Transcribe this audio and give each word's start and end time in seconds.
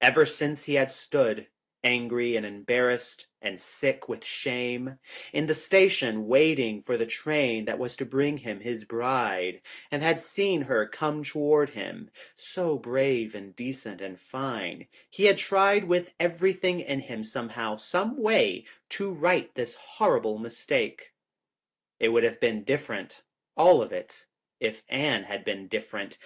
Ever 0.00 0.26
since 0.26 0.64
he 0.64 0.74
had 0.74 0.90
stood, 0.90 1.46
angry 1.84 2.34
and 2.34 2.44
em 2.44 2.64
barrassed 2.64 3.26
and 3.40 3.60
sick 3.60 4.08
with 4.08 4.24
shame, 4.24 4.98
in 5.32 5.46
the 5.46 5.54
station 5.54 6.26
waiting 6.26 6.82
for 6.82 6.96
the 6.96 7.06
train 7.06 7.64
that 7.66 7.78
was 7.78 7.94
to 7.98 8.04
bring 8.04 8.38
him 8.38 8.58
his 8.58 8.82
bride, 8.82 9.62
and 9.92 10.02
had 10.02 10.18
seen 10.18 10.62
her 10.62 10.84
come 10.88 11.22
toward 11.22 11.70
him, 11.70 12.10
so 12.34 12.76
brave 12.76 13.36
and 13.36 13.54
decent 13.54 14.00
and 14.00 14.18
fine, 14.18 14.88
he 15.08 15.26
had 15.26 15.38
tried 15.38 15.84
with 15.84 16.12
everything 16.18 16.80
in 16.80 16.98
him 16.98 17.22
somehow, 17.22 17.76
someway, 17.76 18.64
to 18.88 19.12
right 19.12 19.54
this 19.54 19.76
horrible 19.76 20.38
mistake. 20.38 21.12
It 22.00 22.08
would 22.08 22.24
have 22.24 22.40
been 22.40 22.64
different, 22.64 23.22
all 23.56 23.80
of 23.80 23.92
it, 23.92 24.26
if 24.58 24.82
Anne 24.88 25.22
had 25.22 25.44
been 25.44 25.68
different. 25.68 26.18